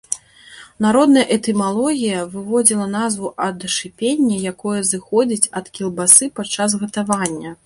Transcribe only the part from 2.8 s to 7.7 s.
назву ад шыпення, якое зыходзіць ад кілбасы падчас гатавання.